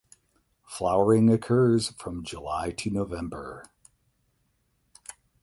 [0.65, 3.65] Flowering occurs from July to November.